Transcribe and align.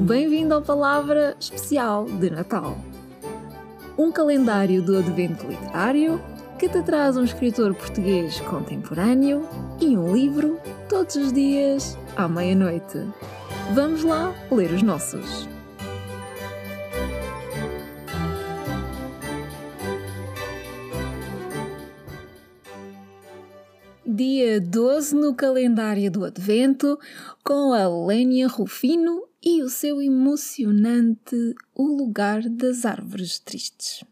Bem-vindo 0.00 0.54
ao 0.54 0.62
Palavra 0.62 1.36
Especial 1.38 2.06
de 2.06 2.30
Natal. 2.30 2.78
Um 3.98 4.10
calendário 4.10 4.80
do 4.80 4.96
Advento 4.96 5.46
Literário 5.46 6.18
que 6.58 6.68
te 6.68 6.82
traz 6.82 7.16
um 7.16 7.24
escritor 7.24 7.74
português 7.74 8.40
contemporâneo 8.40 9.46
e 9.80 9.96
um 9.98 10.14
livro 10.14 10.58
todos 10.88 11.16
os 11.16 11.32
dias 11.32 11.98
à 12.16 12.26
meia-noite. 12.26 13.06
Vamos 13.74 14.04
lá 14.04 14.34
ler 14.50 14.72
os 14.72 14.82
nossos. 14.82 15.57
Dia 24.18 24.60
12 24.60 25.14
no 25.14 25.32
calendário 25.32 26.10
do 26.10 26.24
Advento, 26.24 26.98
com 27.44 27.72
a 27.72 27.86
Lénia 27.86 28.48
Rufino 28.48 29.28
e 29.40 29.62
o 29.62 29.68
seu 29.68 30.02
emocionante 30.02 31.54
O 31.72 31.84
Lugar 31.84 32.42
das 32.48 32.84
Árvores 32.84 33.38
Tristes. 33.38 34.02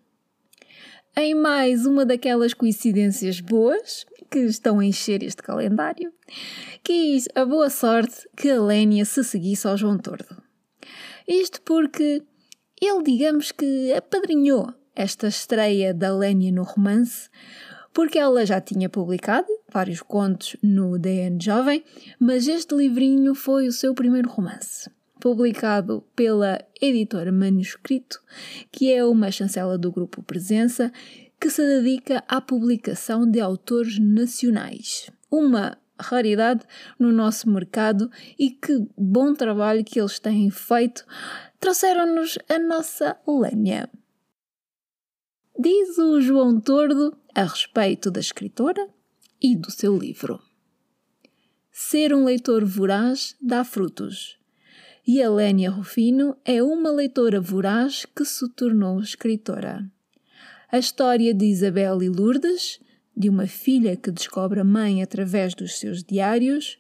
Em 1.16 1.34
mais 1.34 1.86
uma 1.86 2.06
daquelas 2.06 2.54
coincidências 2.54 3.40
boas 3.40 4.06
que 4.30 4.38
estão 4.38 4.78
a 4.78 4.84
encher 4.84 5.24
este 5.24 5.42
calendário, 5.42 6.12
quis 6.84 7.26
a 7.34 7.44
boa 7.44 7.68
sorte 7.68 8.28
que 8.36 8.48
a 8.48 8.62
Lénia 8.62 9.04
se 9.04 9.24
seguisse 9.24 9.66
ao 9.66 9.76
João 9.76 9.98
Tordo. 9.98 10.40
Isto 11.26 11.60
porque 11.62 12.22
ele, 12.80 13.02
digamos 13.02 13.50
que, 13.50 13.92
apadrinhou 13.92 14.72
esta 14.94 15.26
estreia 15.26 15.92
da 15.92 16.16
Lénia 16.16 16.52
no 16.52 16.62
romance, 16.62 17.28
porque 17.92 18.20
ela 18.20 18.46
já 18.46 18.60
tinha 18.60 18.88
publicado 18.88 19.48
vários 19.76 20.00
contos 20.00 20.56
no 20.62 20.98
DN 20.98 21.38
Jovem, 21.38 21.84
mas 22.18 22.48
este 22.48 22.74
livrinho 22.74 23.34
foi 23.34 23.68
o 23.68 23.72
seu 23.72 23.94
primeiro 23.94 24.26
romance 24.26 24.90
publicado 25.20 26.02
pela 26.14 26.58
editora 26.80 27.30
Manuscrito, 27.30 28.22
que 28.72 28.90
é 28.90 29.04
uma 29.04 29.30
chancela 29.30 29.76
do 29.76 29.92
grupo 29.92 30.22
Presença, 30.22 30.90
que 31.38 31.50
se 31.50 31.60
dedica 31.60 32.24
à 32.26 32.40
publicação 32.40 33.30
de 33.30 33.38
autores 33.38 33.98
nacionais. 33.98 35.10
Uma 35.30 35.76
raridade 36.00 36.64
no 36.98 37.12
nosso 37.12 37.50
mercado 37.50 38.10
e 38.38 38.48
que 38.50 38.86
bom 38.96 39.34
trabalho 39.34 39.84
que 39.84 40.00
eles 40.00 40.18
têm 40.18 40.48
feito. 40.48 41.04
Trouxeram-nos 41.60 42.38
a 42.48 42.58
nossa 42.58 43.14
lenha. 43.26 43.90
Diz 45.58 45.98
o 45.98 46.18
João 46.20 46.60
Tordo 46.60 47.14
a 47.34 47.42
respeito 47.42 48.10
da 48.10 48.20
escritora 48.20 48.95
e 49.40 49.56
do 49.56 49.70
seu 49.70 49.96
livro. 49.96 50.40
Ser 51.70 52.14
um 52.14 52.24
leitor 52.24 52.64
voraz 52.64 53.36
dá 53.40 53.64
frutos 53.64 54.38
e 55.06 55.22
a 55.22 55.30
Lénia 55.30 55.70
Rufino 55.70 56.36
é 56.44 56.60
uma 56.60 56.90
leitora 56.90 57.40
voraz 57.40 58.04
que 58.04 58.24
se 58.24 58.48
tornou 58.50 58.98
escritora. 58.98 59.88
A 60.70 60.78
história 60.78 61.32
de 61.32 61.46
Isabel 61.46 62.02
e 62.02 62.08
Lourdes, 62.08 62.80
de 63.16 63.28
uma 63.28 63.46
filha 63.46 63.96
que 63.96 64.10
descobre 64.10 64.58
a 64.58 64.64
mãe 64.64 65.02
através 65.02 65.54
dos 65.54 65.78
seus 65.78 66.02
diários, 66.02 66.76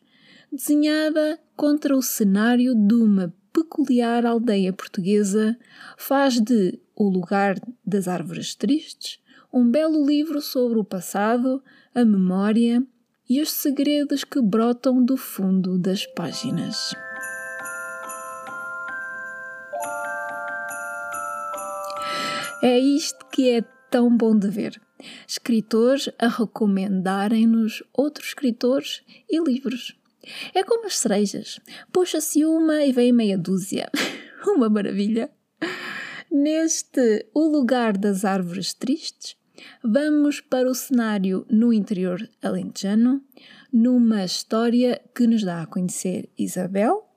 desenhada 0.50 1.38
contra 1.54 1.96
o 1.96 2.02
cenário 2.02 2.74
de 2.74 2.94
uma 2.94 3.32
peculiar 3.52 4.26
aldeia 4.26 4.72
portuguesa, 4.72 5.56
faz 5.96 6.40
de 6.40 6.80
O 6.96 7.08
Lugar 7.08 7.56
das 7.84 8.08
Árvores 8.08 8.56
Tristes 8.56 9.20
um 9.56 9.70
belo 9.70 10.04
livro 10.04 10.42
sobre 10.42 10.78
o 10.78 10.84
passado, 10.84 11.64
a 11.94 12.04
memória 12.04 12.86
e 13.26 13.40
os 13.40 13.50
segredos 13.50 14.22
que 14.22 14.38
brotam 14.38 15.02
do 15.02 15.16
fundo 15.16 15.78
das 15.78 16.04
páginas. 16.04 16.94
É 22.62 22.78
isto 22.78 23.24
que 23.32 23.48
é 23.48 23.62
tão 23.90 24.14
bom 24.14 24.38
de 24.38 24.50
ver. 24.50 24.78
Escritores 25.26 26.10
a 26.18 26.28
recomendarem-nos 26.28 27.82
outros 27.94 28.28
escritores 28.28 29.02
e 29.26 29.42
livros. 29.42 29.98
É 30.54 30.62
como 30.62 30.84
as 30.84 30.98
cerejas. 30.98 31.58
Puxa-se 31.90 32.44
uma 32.44 32.84
e 32.84 32.92
vem 32.92 33.10
meia 33.10 33.38
dúzia. 33.38 33.90
uma 34.54 34.68
maravilha! 34.68 35.30
Neste 36.30 37.26
O 37.32 37.48
Lugar 37.48 37.96
das 37.96 38.22
Árvores 38.22 38.74
Tristes, 38.74 39.34
vamos 39.82 40.40
para 40.40 40.70
o 40.70 40.74
cenário 40.74 41.46
no 41.50 41.72
interior 41.72 42.28
alentejano, 42.42 43.22
numa 43.72 44.24
história 44.24 45.00
que 45.14 45.26
nos 45.26 45.42
dá 45.42 45.62
a 45.62 45.66
conhecer 45.66 46.28
Isabel, 46.38 47.08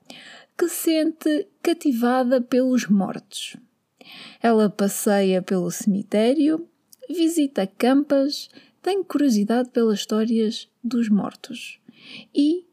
que 0.57 0.67
se 0.67 0.91
sente 0.91 1.47
cativada 1.61 2.41
pelos 2.41 2.87
mortos. 2.87 3.55
Ela 4.41 4.69
passeia 4.69 5.41
pelo 5.41 5.71
cemitério, 5.71 6.67
visita 7.09 7.67
campas, 7.67 8.49
tem 8.81 9.03
curiosidade 9.03 9.69
pelas 9.69 9.99
histórias 9.99 10.67
dos 10.83 11.09
mortos. 11.09 11.79
E, 12.33 12.65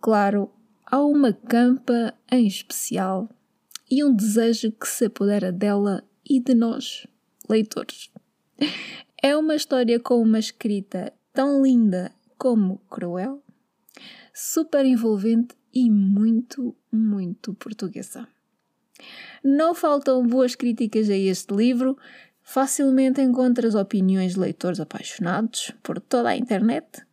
claro, 0.00 0.50
há 0.86 1.02
uma 1.02 1.32
campa 1.32 2.14
em 2.30 2.46
especial 2.46 3.28
e 3.90 4.04
um 4.04 4.14
desejo 4.14 4.72
que 4.72 4.88
se 4.88 5.06
apodera 5.06 5.52
dela 5.52 6.04
e 6.28 6.40
de 6.40 6.54
nós, 6.54 7.06
leitores. 7.48 8.10
É 9.24 9.36
uma 9.36 9.54
história 9.54 10.00
com 10.00 10.20
uma 10.20 10.40
escrita 10.40 11.12
tão 11.32 11.62
linda 11.62 12.10
como 12.36 12.78
cruel, 12.90 13.40
super 14.34 14.84
envolvente 14.84 15.54
e 15.72 15.88
muito, 15.88 16.74
muito 16.90 17.54
portuguesa. 17.54 18.26
Não 19.44 19.76
faltam 19.76 20.26
boas 20.26 20.56
críticas 20.56 21.08
a 21.08 21.16
este 21.16 21.54
livro. 21.54 21.96
Facilmente 22.42 23.20
encontras 23.20 23.76
opiniões 23.76 24.32
de 24.32 24.40
leitores 24.40 24.80
apaixonados 24.80 25.70
por 25.84 26.00
toda 26.00 26.30
a 26.30 26.36
internet. 26.36 27.06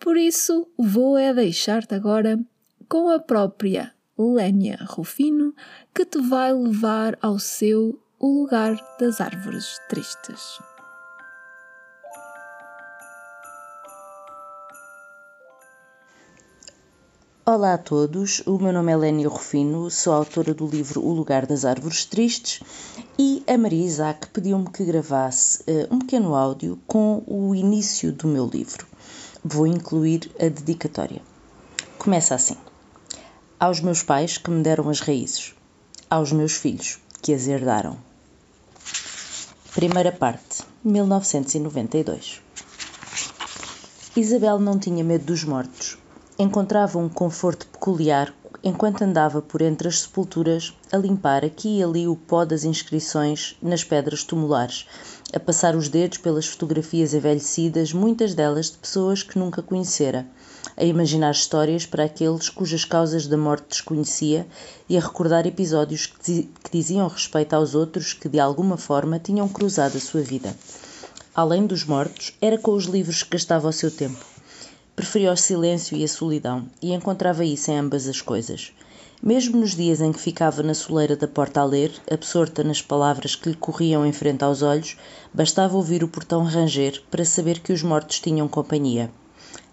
Por 0.00 0.16
isso, 0.16 0.66
vou 0.78 1.18
é 1.18 1.34
deixar-te 1.34 1.94
agora 1.94 2.40
com 2.88 3.10
a 3.10 3.18
própria 3.18 3.92
Lénia 4.18 4.78
Rufino, 4.88 5.54
que 5.94 6.06
te 6.06 6.18
vai 6.18 6.54
levar 6.54 7.18
ao 7.20 7.38
seu 7.38 8.02
O 8.18 8.40
Lugar 8.40 8.74
das 8.98 9.20
Árvores 9.20 9.78
Tristes. 9.90 10.71
Olá 17.44 17.74
a 17.74 17.78
todos, 17.78 18.40
o 18.46 18.56
meu 18.56 18.72
nome 18.72 18.92
é 18.92 18.96
Lénia 18.96 19.28
Rufino, 19.28 19.90
sou 19.90 20.12
autora 20.12 20.54
do 20.54 20.64
livro 20.64 21.04
O 21.04 21.12
Lugar 21.12 21.44
das 21.44 21.64
Árvores 21.64 22.04
Tristes 22.04 22.60
e 23.18 23.42
a 23.48 23.58
Maria 23.58 23.84
Isaac 23.84 24.28
pediu-me 24.28 24.70
que 24.70 24.84
gravasse 24.84 25.60
uh, 25.62 25.92
um 25.92 25.98
pequeno 25.98 26.36
áudio 26.36 26.78
com 26.86 27.24
o 27.26 27.52
início 27.52 28.12
do 28.12 28.28
meu 28.28 28.46
livro. 28.46 28.86
Vou 29.42 29.66
incluir 29.66 30.30
a 30.38 30.48
dedicatória. 30.48 31.20
Começa 31.98 32.36
assim: 32.36 32.56
Aos 33.58 33.80
meus 33.80 34.04
pais 34.04 34.38
que 34.38 34.48
me 34.48 34.62
deram 34.62 34.88
as 34.88 35.00
raízes, 35.00 35.52
aos 36.08 36.30
meus 36.30 36.52
filhos 36.52 37.00
que 37.20 37.34
as 37.34 37.48
herdaram. 37.48 37.98
Primeira 39.74 40.12
parte, 40.12 40.62
1992. 40.84 42.40
Isabel 44.14 44.60
não 44.60 44.78
tinha 44.78 45.02
medo 45.02 45.24
dos 45.24 45.42
mortos 45.42 45.98
encontrava 46.42 46.98
um 46.98 47.08
conforto 47.08 47.66
peculiar 47.68 48.34
enquanto 48.64 49.02
andava 49.02 49.40
por 49.40 49.62
entre 49.62 49.88
as 49.88 50.00
sepulturas 50.00 50.76
a 50.92 50.96
limpar 50.96 51.44
aqui 51.44 51.78
e 51.78 51.82
ali 51.82 52.06
o 52.06 52.16
pó 52.16 52.44
das 52.44 52.64
inscrições 52.64 53.56
nas 53.62 53.82
pedras 53.82 54.24
tumulares, 54.24 54.86
a 55.32 55.40
passar 55.40 55.74
os 55.74 55.88
dedos 55.88 56.18
pelas 56.18 56.46
fotografias 56.46 57.14
envelhecidas, 57.14 57.92
muitas 57.92 58.34
delas 58.34 58.70
de 58.70 58.78
pessoas 58.78 59.22
que 59.22 59.38
nunca 59.38 59.62
conhecera, 59.62 60.26
a 60.76 60.84
imaginar 60.84 61.32
histórias 61.32 61.86
para 61.86 62.04
aqueles 62.04 62.48
cujas 62.48 62.84
causas 62.84 63.26
da 63.26 63.36
morte 63.36 63.68
desconhecia 63.70 64.46
e 64.88 64.96
a 64.96 65.00
recordar 65.00 65.46
episódios 65.46 66.06
que, 66.06 66.48
diziam 66.72 67.08
respeito 67.08 67.54
aos 67.54 67.74
outros 67.74 68.12
que 68.12 68.28
de 68.28 68.38
alguma 68.38 68.76
forma 68.76 69.18
tinham 69.18 69.48
cruzado 69.48 69.96
a 69.96 70.00
sua 70.00 70.22
vida. 70.22 70.54
Além 71.34 71.66
dos 71.66 71.84
mortos, 71.84 72.36
era 72.40 72.58
com 72.58 72.72
os 72.72 72.84
livros 72.84 73.22
que 73.22 73.30
gastava 73.30 73.68
o 73.68 73.72
seu 73.72 73.90
tempo 73.90 74.32
Preferia 74.94 75.32
o 75.32 75.36
silêncio 75.36 75.96
e 75.96 76.04
a 76.04 76.08
solidão, 76.08 76.66
e 76.82 76.92
encontrava 76.92 77.46
isso 77.46 77.70
em 77.70 77.78
ambas 77.78 78.06
as 78.06 78.20
coisas. 78.20 78.74
Mesmo 79.22 79.58
nos 79.58 79.74
dias 79.74 80.02
em 80.02 80.12
que 80.12 80.20
ficava 80.20 80.62
na 80.62 80.74
soleira 80.74 81.16
da 81.16 81.26
porta 81.26 81.62
a 81.62 81.64
ler, 81.64 81.90
absorta 82.10 82.62
nas 82.62 82.82
palavras 82.82 83.34
que 83.34 83.48
lhe 83.48 83.56
corriam 83.56 84.04
em 84.04 84.12
frente 84.12 84.44
aos 84.44 84.60
olhos, 84.60 84.98
bastava 85.32 85.78
ouvir 85.78 86.04
o 86.04 86.08
portão 86.08 86.44
ranger 86.44 87.02
para 87.10 87.24
saber 87.24 87.60
que 87.60 87.72
os 87.72 87.82
mortos 87.82 88.20
tinham 88.20 88.46
companhia. 88.46 89.10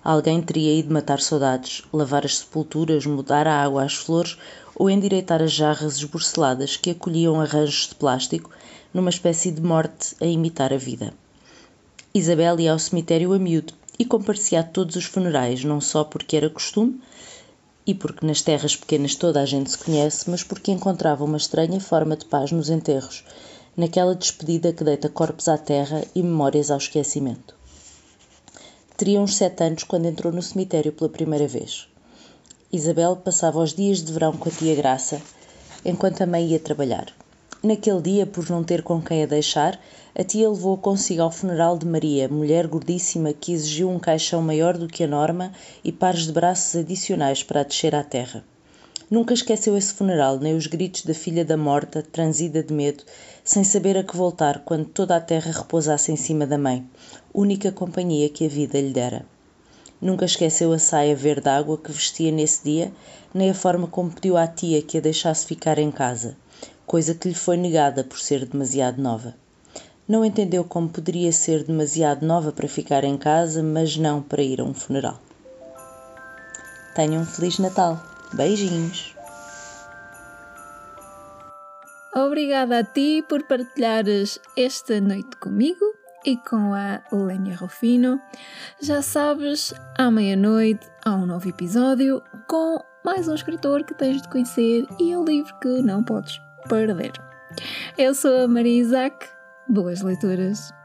Alguém 0.02 0.42
teria 0.42 0.80
ido 0.80 0.94
matar 0.94 1.20
saudades, 1.20 1.84
lavar 1.92 2.24
as 2.24 2.38
sepulturas, 2.38 3.06
mudar 3.06 3.46
a 3.46 3.62
água 3.62 3.84
às 3.84 3.96
flores 3.96 4.38
ou 4.74 4.90
endireitar 4.90 5.42
as 5.42 5.52
jarras 5.52 5.98
esborceladas 5.98 6.78
que 6.78 6.92
acolhiam 6.92 7.42
arranjos 7.42 7.90
de 7.90 7.96
plástico, 7.96 8.52
numa 8.94 9.10
espécie 9.10 9.52
de 9.52 9.62
morte 9.62 10.16
a 10.22 10.26
imitar 10.26 10.72
a 10.72 10.78
vida. 10.78 11.14
Isabel 12.14 12.58
ia 12.62 12.72
ao 12.72 12.80
cemitério 12.80 13.34
a 13.34 13.38
miúdo 13.38 13.74
e 14.00 14.06
comparecia 14.06 14.62
a 14.62 14.64
todos 14.64 14.96
os 14.96 15.04
funerais, 15.04 15.66
não 15.66 15.82
só 15.82 16.06
porque 16.06 16.38
era 16.38 16.50
costume 16.50 17.02
e 17.86 17.94
porque 17.94 18.26
nas 18.26 18.42
terras 18.42 18.76
pequenas 18.76 19.16
toda 19.16 19.42
a 19.42 19.46
gente 19.46 19.72
se 19.72 19.78
conhece, 19.78 20.30
mas 20.30 20.42
porque 20.42 20.72
encontrava 20.72 21.26
uma 21.26 21.38
estranha 21.38 21.82
forma 21.82 22.16
de 22.16 22.24
paz 22.26 22.52
nos 22.52 22.70
enterros, 22.70 23.26
naquela 23.76 24.16
despedida 24.16 24.72
que 24.72 24.84
deita 24.84 25.10
corpos 25.10 25.50
à 25.50 25.58
terra 25.58 26.04
e 26.16 26.24
memórias 26.24 26.72
ao 26.72 26.78
esquecimento. 26.78 27.54
Teria 28.96 29.20
uns 29.20 29.36
sete 29.36 29.64
anos 29.64 29.84
quando 29.84 30.06
entrou 30.06 30.32
no 30.32 30.42
cemitério 30.42 30.94
pela 30.94 31.10
primeira 31.10 31.48
vez. 31.48 31.90
Isabel 32.72 33.16
passava 33.18 33.60
os 33.60 33.74
dias 33.74 34.04
de 34.04 34.14
verão 34.14 34.34
com 34.34 34.48
a 34.48 34.52
tia 34.52 34.76
Graça, 34.76 35.22
enquanto 35.84 36.22
a 36.22 36.28
mãe 36.28 36.48
ia 36.48 36.60
trabalhar. 36.60 37.12
Naquele 37.62 38.02
dia, 38.02 38.26
por 38.26 38.50
não 38.50 38.64
ter 38.64 38.82
com 38.82 39.02
quem 39.02 39.22
a 39.22 39.26
deixar, 39.26 39.78
a 40.16 40.24
tia 40.24 40.50
levou 40.50 40.78
consigo 40.78 41.24
ao 41.24 41.30
funeral 41.30 41.78
de 41.78 41.86
Maria, 41.86 42.30
mulher 42.30 42.66
gordíssima 42.66 43.34
que 43.34 43.52
exigiu 43.52 43.90
um 43.90 44.00
caixão 44.00 44.42
maior 44.42 44.78
do 44.78 44.88
que 44.88 45.04
a 45.04 45.08
norma 45.08 45.52
e 45.84 45.92
pares 45.92 46.22
de 46.22 46.32
braços 46.32 46.78
adicionais 46.78 47.44
para 47.44 47.60
a 47.60 47.64
descer 47.64 47.94
à 47.94 48.02
terra. 48.02 48.46
Nunca 49.12 49.34
esqueceu 49.34 49.76
esse 49.76 49.94
funeral, 49.94 50.40
nem 50.40 50.56
os 50.56 50.68
gritos 50.68 51.04
da 51.04 51.14
filha 51.14 51.44
da 51.44 51.58
morta, 51.58 52.02
transida 52.02 52.64
de 52.64 52.74
medo, 52.74 53.04
sem 53.44 53.66
saber 53.66 53.98
a 53.98 54.04
que 54.06 54.16
voltar 54.16 54.60
quando 54.60 54.86
toda 54.86 55.18
a 55.18 55.22
terra 55.22 55.52
repousasse 55.52 56.14
em 56.14 56.16
cima 56.16 56.48
da 56.48 56.58
mãe, 56.58 56.88
única 57.34 57.74
companhia 57.74 58.30
que 58.30 58.46
a 58.46 58.50
vida 58.50 58.80
lhe 58.80 58.94
dera. 58.94 59.26
Nunca 60.02 60.24
esqueceu 60.24 60.72
a 60.72 60.80
saia 60.80 61.14
verde 61.14 61.50
água 61.50 61.78
que 61.78 61.92
vestia 61.92 62.32
nesse 62.32 62.64
dia, 62.64 62.94
nem 63.34 63.50
a 63.50 63.54
forma 63.54 63.86
como 63.86 64.12
pediu 64.12 64.38
à 64.38 64.48
tia 64.48 64.82
que 64.82 64.98
a 64.98 65.02
deixasse 65.02 65.46
ficar 65.46 65.78
em 65.78 65.92
casa, 65.92 66.38
coisa 66.90 67.14
que 67.14 67.28
lhe 67.28 67.36
foi 67.36 67.56
negada 67.56 68.04
por 68.04 68.18
ser 68.18 68.48
demasiado 68.48 69.00
nova. 69.00 69.36
Não 70.08 70.26
entendeu 70.26 70.64
como 70.64 70.90
poderia 70.90 71.32
ser 71.32 71.64
demasiado 71.64 72.26
nova 72.26 72.52
para 72.52 72.68
ficar 72.68 73.04
em 73.04 73.16
casa, 73.16 73.62
mas 73.62 73.96
não 73.96 74.24
para 74.24 74.42
ir 74.42 74.60
a 74.60 74.64
um 74.64 74.74
funeral. 74.74 75.20
Tenham 76.96 77.22
um 77.22 77.26
Feliz 77.28 77.60
Natal! 77.60 78.04
Beijinhos! 78.34 79.16
Obrigada 82.16 82.80
a 82.80 82.84
ti 82.84 83.24
por 83.30 83.44
partilhares 83.44 84.40
esta 84.58 85.00
noite 85.00 85.38
comigo 85.38 85.86
e 86.26 86.38
com 86.38 86.74
a 86.74 87.04
Lénia 87.12 87.56
Rufino. 87.56 88.20
Já 88.82 89.04
sabes, 89.04 89.76
à 89.96 90.10
meia-noite 90.10 90.88
há 91.06 91.14
um 91.14 91.28
novo 91.28 91.48
episódio 91.48 92.20
com 92.48 92.84
mais 93.06 93.28
um 93.28 93.36
escritor 93.36 93.84
que 93.84 93.94
tens 93.94 94.24
de 94.24 94.28
conhecer 94.30 94.88
e 95.00 95.16
um 95.16 95.24
livro 95.24 95.54
que 95.60 95.84
não 95.84 96.04
podes 96.04 96.49
perder. 96.70 97.12
Eu 97.98 98.14
sou 98.14 98.44
a 98.44 98.48
Maria 98.48 98.82
Isaac. 98.82 99.28
Boas 99.68 100.02
leituras! 100.02 100.79